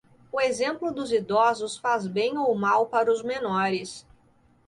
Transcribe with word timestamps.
O 0.31 0.41
exemplo 0.41 0.91
dos 0.91 1.11
idosos 1.11 1.77
faz 1.77 2.07
bem 2.07 2.35
ou 2.35 2.55
mal 2.55 2.87
para 2.87 3.11
os 3.11 3.21
menores. 3.21 4.03